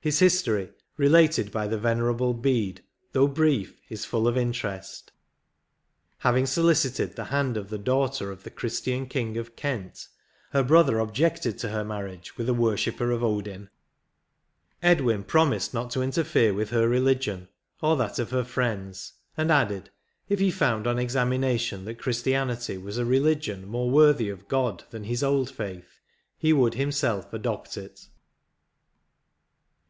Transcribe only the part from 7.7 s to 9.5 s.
daughter of the Christian King